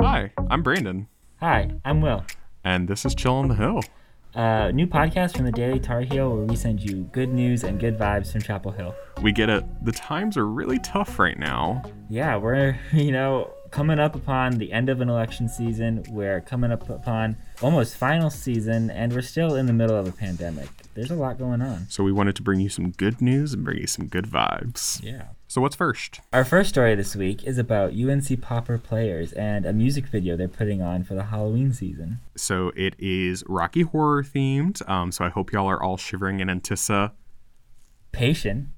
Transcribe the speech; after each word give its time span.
Hi, 0.00 0.32
I'm 0.50 0.62
Brandon, 0.62 1.08
Hi, 1.40 1.70
I'm 1.84 2.00
Will. 2.00 2.24
and 2.64 2.88
this 2.88 3.04
is 3.04 3.14
Chill 3.14 3.34
on 3.34 3.48
the 3.48 3.54
Hill. 3.54 3.80
A 4.34 4.72
new 4.72 4.86
podcast 4.86 5.36
from 5.36 5.44
the 5.46 5.52
Daily 5.52 5.80
Tar 5.80 6.00
Heel 6.02 6.34
where 6.34 6.44
we 6.44 6.56
send 6.56 6.80
you 6.80 7.02
good 7.12 7.30
news 7.30 7.64
and 7.64 7.78
good 7.80 7.98
vibes 7.98 8.32
from 8.32 8.42
Chapel 8.42 8.70
Hill. 8.72 8.94
We 9.22 9.32
get 9.32 9.48
it. 9.48 9.64
The 9.84 9.92
times 9.92 10.36
are 10.36 10.46
really 10.46 10.78
tough 10.78 11.18
right 11.18 11.38
now. 11.38 11.82
Yeah, 12.08 12.36
we're, 12.36 12.78
you 12.92 13.12
know, 13.12 13.50
coming 13.70 13.98
up 13.98 14.14
upon 14.14 14.58
the 14.58 14.72
end 14.72 14.88
of 14.88 15.00
an 15.00 15.08
election 15.08 15.48
season. 15.48 16.04
We're 16.08 16.40
coming 16.40 16.70
up 16.72 16.88
upon 16.88 17.36
almost 17.62 17.96
final 17.96 18.30
season, 18.30 18.90
and 18.90 19.12
we're 19.12 19.22
still 19.22 19.54
in 19.56 19.66
the 19.66 19.72
middle 19.72 19.96
of 19.96 20.06
a 20.08 20.12
pandemic. 20.12 20.68
There's 20.96 21.10
a 21.10 21.14
lot 21.14 21.38
going 21.38 21.60
on. 21.60 21.86
So 21.90 22.02
we 22.02 22.10
wanted 22.10 22.36
to 22.36 22.42
bring 22.42 22.58
you 22.58 22.70
some 22.70 22.90
good 22.90 23.20
news 23.20 23.52
and 23.52 23.62
bring 23.62 23.78
you 23.78 23.86
some 23.86 24.06
good 24.06 24.24
vibes. 24.24 25.02
Yeah. 25.04 25.28
So 25.46 25.60
what's 25.60 25.76
first? 25.76 26.20
Our 26.32 26.44
first 26.44 26.70
story 26.70 26.94
this 26.94 27.14
week 27.14 27.44
is 27.44 27.58
about 27.58 27.92
UNC 27.92 28.40
Pauper 28.40 28.78
players 28.78 29.32
and 29.34 29.66
a 29.66 29.74
music 29.74 30.06
video 30.06 30.36
they're 30.36 30.48
putting 30.48 30.80
on 30.80 31.04
for 31.04 31.14
the 31.14 31.24
Halloween 31.24 31.74
season. 31.74 32.20
So 32.34 32.72
it 32.74 32.94
is 32.98 33.44
Rocky 33.46 33.82
Horror 33.82 34.22
themed. 34.22 34.86
Um, 34.88 35.12
so 35.12 35.24
I 35.24 35.28
hope 35.28 35.52
y'all 35.52 35.68
are 35.68 35.82
all 35.82 35.98
shivering 35.98 36.40
in 36.40 36.48
antissa 36.48 37.12
Patient. 38.12 38.68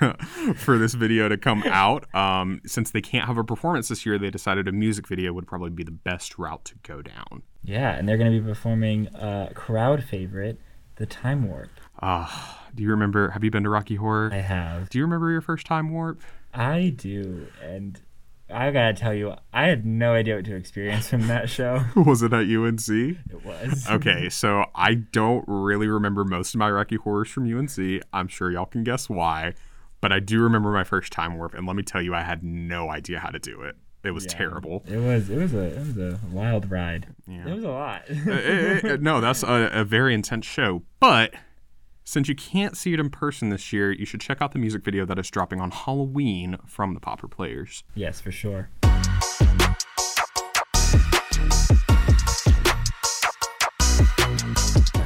for 0.56 0.78
this 0.78 0.94
video 0.94 1.28
to 1.28 1.36
come 1.36 1.62
out. 1.66 2.12
Um, 2.14 2.60
since 2.66 2.90
they 2.90 3.00
can't 3.00 3.26
have 3.26 3.38
a 3.38 3.44
performance 3.44 3.88
this 3.88 4.04
year, 4.04 4.18
they 4.18 4.30
decided 4.30 4.68
a 4.68 4.72
music 4.72 5.08
video 5.08 5.32
would 5.32 5.46
probably 5.46 5.70
be 5.70 5.82
the 5.82 5.90
best 5.90 6.38
route 6.38 6.64
to 6.66 6.74
go 6.82 7.02
down. 7.02 7.42
Yeah, 7.62 7.90
and 7.96 8.08
they're 8.08 8.18
going 8.18 8.32
to 8.32 8.40
be 8.40 8.46
performing 8.46 9.08
a 9.14 9.50
crowd 9.54 10.04
favorite, 10.04 10.60
The 10.96 11.06
Time 11.06 11.48
Warp. 11.48 11.70
Ah, 12.00 12.66
do 12.74 12.82
you 12.82 12.90
remember? 12.90 13.30
Have 13.30 13.42
you 13.42 13.50
been 13.50 13.64
to 13.64 13.70
Rocky 13.70 13.96
Horror? 13.96 14.30
I 14.32 14.36
have. 14.38 14.88
do 14.90 14.98
you 14.98 15.04
remember 15.04 15.30
your 15.30 15.40
first 15.40 15.66
time 15.66 15.90
warp? 15.90 16.20
I 16.52 16.92
do, 16.96 17.48
and 17.62 18.00
I 18.50 18.70
gotta 18.70 18.94
tell 18.94 19.14
you, 19.14 19.34
I 19.52 19.66
had 19.66 19.84
no 19.84 20.12
idea 20.12 20.36
what 20.36 20.44
to 20.44 20.54
experience 20.54 21.08
from 21.08 21.26
that 21.28 21.48
show. 21.48 21.82
Was 21.96 22.22
it 22.22 22.32
at 22.32 22.46
UNC? 22.48 22.88
It 22.88 23.44
was 23.44 23.88
Okay, 23.90 24.28
so 24.28 24.66
I 24.74 24.94
don't 24.94 25.44
really 25.48 25.88
remember 25.88 26.24
most 26.24 26.54
of 26.54 26.58
my 26.58 26.70
Rocky 26.70 26.96
Horrors 26.96 27.28
from 27.30 27.52
UNC. 27.52 28.02
I'm 28.12 28.28
sure 28.28 28.50
y'all 28.50 28.66
can 28.66 28.84
guess 28.84 29.08
why, 29.08 29.54
but 30.00 30.12
I 30.12 30.20
do 30.20 30.40
remember 30.40 30.70
my 30.70 30.84
first 30.84 31.12
time 31.12 31.36
warp, 31.36 31.54
and 31.54 31.66
let 31.66 31.74
me 31.74 31.82
tell 31.82 32.02
you, 32.02 32.14
I 32.14 32.22
had 32.22 32.44
no 32.44 32.90
idea 32.90 33.18
how 33.18 33.30
to 33.30 33.38
do 33.38 33.62
it. 33.62 33.76
It 34.04 34.10
was 34.12 34.24
Yeah. 34.24 34.32
terrible. 34.32 34.84
It 34.86 34.98
was. 34.98 35.30
It 35.30 35.38
was 35.38 35.54
a. 35.54 35.64
It 35.64 35.78
was 35.78 35.96
a 35.98 36.20
wild 36.30 36.70
ride. 36.70 37.06
Yeah. 37.26 37.48
It 37.48 37.54
was 37.54 37.64
a 37.64 37.70
lot. 37.70 38.02
Uh, 38.10 38.30
uh, 38.30 38.94
uh, 38.94 38.96
no, 39.00 39.20
that's 39.20 39.42
a, 39.42 39.70
a 39.72 39.84
very 39.84 40.14
intense 40.14 40.44
show. 40.46 40.82
But 41.00 41.34
since 42.04 42.28
you 42.28 42.34
can't 42.34 42.76
see 42.76 42.92
it 42.92 43.00
in 43.00 43.08
person 43.10 43.48
this 43.48 43.72
year, 43.72 43.90
you 43.92 44.04
should 44.04 44.20
check 44.20 44.42
out 44.42 44.52
the 44.52 44.58
music 44.58 44.84
video 44.84 45.06
that 45.06 45.18
is 45.18 45.30
dropping 45.30 45.60
on 45.60 45.70
Halloween 45.70 46.58
from 46.66 46.92
the 46.94 47.00
Pauper 47.00 47.28
Players. 47.28 47.82
yes, 47.94 48.20
for 48.20 48.30
sure. 48.30 48.68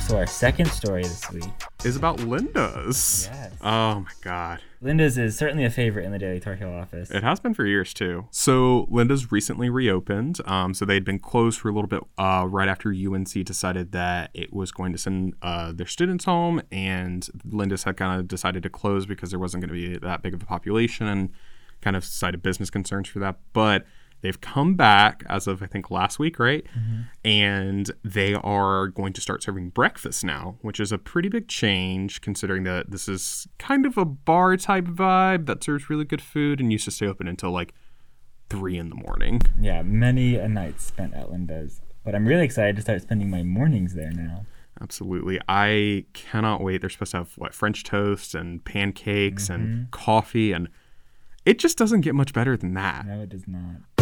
So 0.08 0.16
our 0.16 0.26
second 0.26 0.66
story 0.70 1.02
this 1.02 1.30
week, 1.30 1.44
Is 1.84 1.94
about 1.94 2.18
Linda's. 2.18 3.28
Yes. 3.32 3.52
Oh 3.62 4.00
my 4.00 4.10
god. 4.20 4.60
Linda's 4.80 5.16
is 5.16 5.38
certainly 5.38 5.64
a 5.64 5.70
favorite 5.70 6.04
in 6.04 6.10
the 6.10 6.18
Daily 6.18 6.40
Tar 6.40 6.56
Heel 6.56 6.70
office. 6.70 7.08
It 7.08 7.22
has 7.22 7.38
been 7.38 7.54
for 7.54 7.64
years 7.64 7.94
too. 7.94 8.26
So 8.32 8.88
Linda's 8.90 9.30
recently 9.30 9.70
reopened. 9.70 10.40
Um, 10.44 10.74
so 10.74 10.84
they'd 10.84 11.04
been 11.04 11.20
closed 11.20 11.60
for 11.60 11.68
a 11.68 11.72
little 11.72 11.86
bit 11.86 12.02
uh, 12.18 12.46
right 12.48 12.68
after 12.68 12.90
UNC 12.92 13.30
decided 13.44 13.92
that 13.92 14.30
it 14.34 14.52
was 14.52 14.72
going 14.72 14.90
to 14.90 14.98
send 14.98 15.34
uh, 15.40 15.70
their 15.72 15.86
students 15.86 16.24
home, 16.24 16.60
and 16.72 17.28
Linda's 17.48 17.84
had 17.84 17.96
kind 17.96 18.18
of 18.18 18.26
decided 18.26 18.64
to 18.64 18.70
close 18.70 19.06
because 19.06 19.30
there 19.30 19.38
wasn't 19.38 19.62
going 19.62 19.68
to 19.68 19.88
be 19.88 19.98
that 19.98 20.20
big 20.20 20.34
of 20.34 20.42
a 20.42 20.46
population, 20.46 21.06
and 21.06 21.30
kind 21.80 21.94
of 21.94 22.04
cited 22.04 22.42
business 22.42 22.70
concerns 22.70 23.08
for 23.08 23.20
that. 23.20 23.38
But 23.52 23.86
they've 24.20 24.40
come 24.40 24.74
back 24.74 25.24
as 25.28 25.46
of 25.46 25.62
I 25.62 25.66
think 25.66 25.90
last 25.90 26.18
week, 26.18 26.38
right? 26.38 26.64
Mm-hmm. 26.76 27.00
And 27.24 27.90
they 28.04 28.34
are 28.34 28.88
going 28.88 29.12
to 29.12 29.20
start 29.20 29.42
serving 29.42 29.70
breakfast 29.70 30.24
now, 30.24 30.56
which 30.62 30.80
is 30.80 30.92
a 30.92 30.98
pretty 30.98 31.28
big 31.28 31.48
change 31.48 32.20
considering 32.20 32.64
that 32.64 32.90
this 32.90 33.08
is 33.08 33.46
kind 33.58 33.86
of 33.86 33.96
a 33.96 34.04
bar 34.04 34.56
type 34.56 34.86
vibe 34.86 35.46
that 35.46 35.62
serves 35.62 35.90
really 35.90 36.04
good 36.04 36.22
food 36.22 36.60
and 36.60 36.72
used 36.72 36.84
to 36.84 36.90
stay 36.90 37.06
open 37.06 37.28
until 37.28 37.50
like 37.50 37.74
three 38.50 38.78
in 38.78 38.88
the 38.88 38.96
morning. 38.96 39.42
Yeah, 39.60 39.82
many 39.82 40.36
a 40.36 40.48
night 40.48 40.80
spent 40.80 41.14
at 41.14 41.30
Linda's. 41.30 41.80
But 42.04 42.14
I'm 42.14 42.26
really 42.26 42.44
excited 42.44 42.76
to 42.76 42.82
start 42.82 43.02
spending 43.02 43.28
my 43.28 43.42
mornings 43.42 43.94
there 43.94 44.10
now. 44.10 44.46
Absolutely. 44.80 45.40
I 45.48 46.04
cannot 46.12 46.62
wait. 46.62 46.80
They're 46.80 46.88
supposed 46.88 47.10
to 47.10 47.18
have 47.18 47.32
what 47.36 47.52
French 47.52 47.84
toast 47.84 48.34
and 48.34 48.64
pancakes 48.64 49.50
and 49.50 49.68
mm-hmm. 49.68 49.90
coffee 49.90 50.52
and 50.52 50.68
it 51.44 51.58
just 51.58 51.78
doesn't 51.78 52.02
get 52.02 52.14
much 52.14 52.34
better 52.34 52.58
than 52.58 52.74
that. 52.74 53.06
No, 53.06 53.22
it 53.22 53.30
does 53.30 53.48
not. 53.48 53.97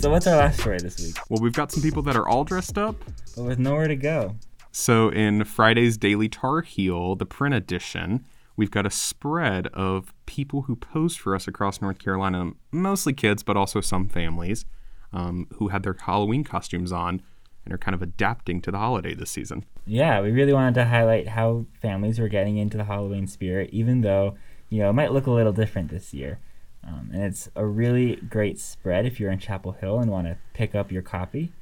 So 0.00 0.08
what's 0.08 0.26
our 0.26 0.36
last 0.36 0.60
story 0.60 0.78
this 0.78 0.98
week? 0.98 1.14
Well, 1.28 1.42
we've 1.42 1.52
got 1.52 1.70
some 1.70 1.82
people 1.82 2.02
that 2.04 2.16
are 2.16 2.26
all 2.26 2.42
dressed 2.42 2.78
up. 2.78 2.96
But 3.36 3.44
with 3.44 3.58
nowhere 3.58 3.86
to 3.86 3.96
go. 3.96 4.34
So 4.72 5.10
in 5.10 5.44
Friday's 5.44 5.98
Daily 5.98 6.28
Tar 6.28 6.62
Heel, 6.62 7.16
the 7.16 7.26
print 7.26 7.54
edition, 7.54 8.24
we've 8.56 8.70
got 8.70 8.86
a 8.86 8.90
spread 8.90 9.66
of 9.68 10.14
people 10.24 10.62
who 10.62 10.76
posed 10.76 11.18
for 11.18 11.34
us 11.34 11.46
across 11.46 11.82
North 11.82 11.98
Carolina, 11.98 12.52
mostly 12.72 13.12
kids, 13.12 13.42
but 13.42 13.56
also 13.58 13.80
some 13.82 14.08
families, 14.08 14.64
um, 15.12 15.46
who 15.54 15.68
had 15.68 15.82
their 15.82 15.96
Halloween 16.00 16.44
costumes 16.44 16.92
on 16.92 17.20
and 17.64 17.74
are 17.74 17.78
kind 17.78 17.94
of 17.94 18.02
adapting 18.02 18.60
to 18.62 18.70
the 18.70 18.78
holiday 18.78 19.14
this 19.14 19.30
season. 19.30 19.64
Yeah, 19.86 20.20
we 20.20 20.30
really 20.30 20.52
wanted 20.52 20.74
to 20.74 20.86
highlight 20.86 21.28
how 21.28 21.66
families 21.80 22.18
were 22.18 22.28
getting 22.28 22.56
into 22.56 22.76
the 22.76 22.84
Halloween 22.84 23.26
spirit, 23.26 23.70
even 23.72 24.00
though, 24.00 24.36
you 24.68 24.80
know, 24.80 24.90
it 24.90 24.94
might 24.94 25.12
look 25.12 25.26
a 25.26 25.30
little 25.30 25.52
different 25.52 25.90
this 25.90 26.14
year. 26.14 26.38
Um, 26.86 27.10
and 27.12 27.22
it's 27.22 27.50
a 27.54 27.66
really 27.66 28.16
great 28.16 28.58
spread 28.58 29.04
if 29.04 29.20
you're 29.20 29.30
in 29.30 29.38
Chapel 29.38 29.72
Hill 29.72 29.98
and 29.98 30.10
want 30.10 30.26
to 30.26 30.38
pick 30.54 30.74
up 30.74 30.90
your 30.90 31.02
copy. 31.02 31.52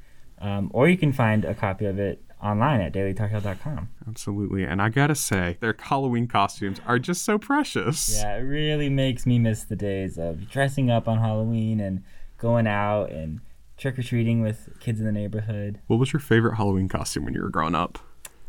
Um, 0.40 0.70
or 0.72 0.88
you 0.88 0.96
can 0.96 1.12
find 1.12 1.44
a 1.44 1.54
copy 1.54 1.86
of 1.86 1.98
it 1.98 2.22
online 2.42 2.80
at 2.80 2.92
dailytarheel.com. 2.92 3.88
Absolutely. 4.06 4.62
And 4.64 4.80
I 4.80 4.88
gotta 4.88 5.14
say, 5.14 5.56
their 5.60 5.74
Halloween 5.78 6.28
costumes 6.28 6.80
are 6.86 6.98
just 6.98 7.22
so 7.22 7.38
precious. 7.38 8.16
Yeah, 8.16 8.36
it 8.36 8.42
really 8.42 8.88
makes 8.88 9.26
me 9.26 9.38
miss 9.38 9.64
the 9.64 9.76
days 9.76 10.18
of 10.18 10.48
dressing 10.48 10.90
up 10.90 11.08
on 11.08 11.18
Halloween 11.18 11.80
and 11.80 12.04
going 12.38 12.66
out 12.68 13.10
and 13.10 13.40
trick 13.78 13.98
or 13.98 14.02
treating 14.02 14.40
with 14.42 14.68
kids 14.80 14.98
in 15.00 15.06
the 15.06 15.12
neighborhood. 15.12 15.80
What 15.86 15.98
was 15.98 16.12
your 16.12 16.20
favorite 16.20 16.56
Halloween 16.56 16.88
costume 16.88 17.24
when 17.24 17.34
you 17.34 17.42
were 17.42 17.50
growing 17.50 17.74
up? 17.74 17.98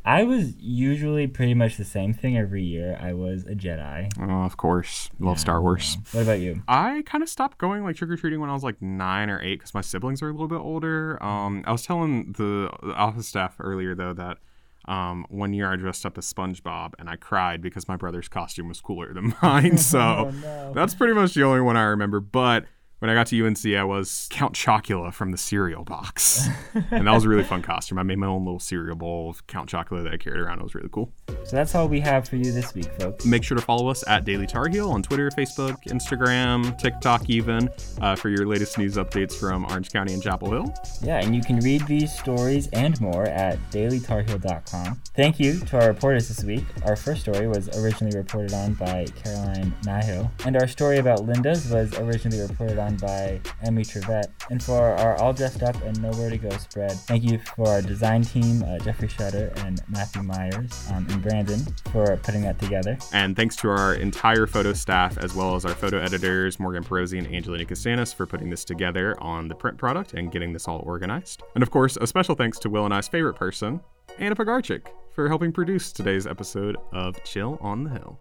I 0.05 0.23
was 0.23 0.55
usually 0.57 1.27
pretty 1.27 1.53
much 1.53 1.77
the 1.77 1.85
same 1.85 2.13
thing 2.13 2.37
every 2.37 2.63
year. 2.63 2.97
I 2.99 3.13
was 3.13 3.43
a 3.43 3.53
Jedi. 3.53 4.09
Oh, 4.19 4.43
of 4.45 4.57
course. 4.57 5.09
Love 5.19 5.39
Star 5.39 5.61
Wars. 5.61 5.97
What 6.13 6.21
about 6.23 6.39
you? 6.39 6.63
I 6.67 7.03
kind 7.05 7.21
of 7.21 7.29
stopped 7.29 7.57
going 7.57 7.83
like 7.83 7.95
trick 7.97 8.09
or 8.09 8.15
treating 8.15 8.39
when 8.39 8.49
I 8.49 8.53
was 8.53 8.63
like 8.63 8.81
nine 8.81 9.29
or 9.29 9.39
eight 9.41 9.59
because 9.59 9.73
my 9.73 9.81
siblings 9.81 10.21
are 10.23 10.29
a 10.29 10.31
little 10.31 10.47
bit 10.47 10.55
older. 10.55 11.21
Um, 11.21 11.63
I 11.67 11.71
was 11.73 11.83
telling 11.83 12.31
the, 12.37 12.71
the 12.81 12.93
office 12.95 13.27
staff 13.27 13.57
earlier 13.59 13.93
though 13.93 14.13
that 14.13 14.37
um, 14.85 15.25
one 15.29 15.53
year 15.53 15.71
I 15.71 15.75
dressed 15.75 16.05
up 16.05 16.17
as 16.17 16.31
SpongeBob 16.33 16.93
and 16.97 17.09
I 17.09 17.17
cried 17.17 17.61
because 17.61 17.87
my 17.87 17.97
brother's 17.97 18.29
costume 18.29 18.69
was 18.69 18.79
cooler 18.81 19.13
than 19.13 19.35
mine. 19.43 19.77
So 19.89 19.99
Oh, 19.99 20.31
no. 20.41 20.73
that's 20.73 20.95
pretty 20.95 21.13
much 21.13 21.33
the 21.33 21.43
only 21.43 21.61
one 21.61 21.77
I 21.77 21.83
remember. 21.83 22.19
But 22.21 22.65
when 22.99 23.09
I 23.09 23.13
got 23.13 23.27
to 23.27 23.45
UNC, 23.45 23.65
I 23.65 23.83
was 23.83 24.27
Count 24.29 24.53
Chocula 24.53 25.13
from 25.13 25.31
the 25.31 25.37
cereal 25.37 25.85
box, 25.85 26.47
and 26.91 27.07
that 27.07 27.13
was 27.13 27.23
a 27.23 27.29
really 27.29 27.45
fun 27.45 27.61
costume. 27.61 27.97
I 27.97 28.03
made 28.03 28.17
my 28.17 28.27
own 28.27 28.43
little 28.43 28.59
cereal 28.59 28.95
bowl 28.97 29.29
of 29.29 29.47
Count 29.47 29.69
Chocula 29.69 30.03
that 30.03 30.13
I 30.13 30.17
carried 30.17 30.41
around. 30.41 30.59
It 30.59 30.63
was 30.63 30.75
really 30.75 30.89
cool. 30.91 31.11
So 31.45 31.55
that's 31.55 31.73
all 31.75 31.87
we 31.87 32.01
have 32.01 32.27
for 32.27 32.35
you 32.35 32.51
this 32.51 32.73
week, 32.75 32.89
folks. 32.99 33.25
Make 33.25 33.43
sure 33.43 33.57
to 33.57 33.63
follow 33.63 33.87
us 33.87 34.03
at 34.07 34.25
Daily 34.25 34.45
Tar 34.45 34.67
Heel 34.67 34.89
on 34.91 35.01
Twitter, 35.01 35.29
Facebook, 35.29 35.77
Instagram, 35.87 36.77
TikTok, 36.77 37.29
even 37.29 37.69
uh, 38.01 38.17
for 38.17 38.29
your 38.29 38.45
latest 38.45 38.77
news 38.77 38.97
updates 38.97 39.33
from 39.33 39.65
Orange 39.65 39.91
County 39.91 40.13
and 40.13 40.21
Chapel 40.21 40.51
Hill. 40.51 40.73
Yeah, 41.01 41.21
and 41.21 41.33
you 41.33 41.41
can 41.41 41.59
read 41.59 41.85
these 41.87 42.13
stories 42.13 42.67
and 42.73 42.99
more 42.99 43.23
at 43.25 43.57
dailytarheel.com. 43.71 45.01
Thank 45.15 45.39
you 45.39 45.59
to 45.61 45.79
our 45.81 45.87
reporters 45.87 46.27
this 46.27 46.43
week. 46.43 46.65
Our 46.85 46.97
first 46.97 47.21
story 47.21 47.47
was 47.47 47.69
originally 47.77 48.17
reported 48.17 48.53
on 48.53 48.73
by 48.73 49.05
Caroline 49.23 49.73
Nahill, 49.83 50.29
and 50.45 50.57
our 50.57 50.67
story 50.67 50.97
about 50.97 51.23
Linda's 51.25 51.69
was 51.71 51.97
originally 51.97 52.41
reported 52.41 52.77
on 52.77 52.88
by 52.97 53.39
Emmy 53.63 53.83
Trevette. 53.83 54.31
And 54.49 54.63
for 54.63 54.79
our 54.79 55.15
All 55.17 55.33
Dressed 55.33 55.63
Up 55.63 55.75
and 55.83 56.01
Nowhere 56.01 56.29
to 56.29 56.37
Go 56.37 56.49
spread, 56.51 56.91
thank 56.91 57.23
you 57.23 57.39
for 57.39 57.67
our 57.67 57.81
design 57.81 58.23
team, 58.23 58.63
uh, 58.63 58.79
Jeffrey 58.79 59.07
Shutter 59.07 59.51
and 59.57 59.81
Matthew 59.89 60.23
Myers, 60.23 60.87
um, 60.91 61.07
and 61.09 61.21
Brandon 61.21 61.59
for 61.91 62.17
putting 62.17 62.41
that 62.41 62.59
together. 62.59 62.97
And 63.13 63.35
thanks 63.35 63.55
to 63.57 63.69
our 63.69 63.95
entire 63.95 64.47
photo 64.47 64.73
staff, 64.73 65.17
as 65.17 65.35
well 65.35 65.55
as 65.55 65.65
our 65.65 65.73
photo 65.73 65.99
editors, 65.99 66.59
Morgan 66.59 66.83
Perosi 66.83 67.17
and 67.17 67.27
Angelina 67.33 67.65
Castanis, 67.65 68.13
for 68.13 68.25
putting 68.25 68.49
this 68.49 68.63
together 68.63 69.21
on 69.21 69.47
the 69.47 69.55
print 69.55 69.77
product 69.77 70.13
and 70.13 70.31
getting 70.31 70.53
this 70.53 70.67
all 70.67 70.83
organized. 70.85 71.43
And 71.55 71.63
of 71.63 71.71
course, 71.71 71.97
a 71.97 72.07
special 72.07 72.35
thanks 72.35 72.59
to 72.59 72.69
Will 72.69 72.85
and 72.85 72.93
I's 72.93 73.07
favorite 73.07 73.35
person, 73.35 73.81
Anna 74.17 74.35
Pagarchik, 74.35 74.87
for 75.13 75.27
helping 75.27 75.51
produce 75.51 75.91
today's 75.91 76.25
episode 76.27 76.77
of 76.91 77.21
Chill 77.23 77.57
on 77.61 77.83
the 77.83 77.89
Hill. 77.89 78.19